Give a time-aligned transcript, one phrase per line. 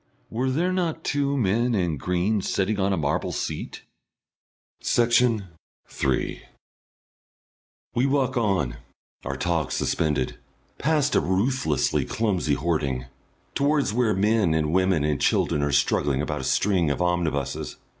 [0.31, 3.83] (Were there not two men in green sitting on a marble seat?)
[4.79, 5.49] Section
[5.89, 6.41] 3
[7.93, 8.77] We walk on,
[9.23, 10.39] our talk suspended,
[10.79, 13.05] past a ruthlessly clumsy hoarding,
[13.53, 17.75] towards where men and women and children are struggling about a string of omnibuses.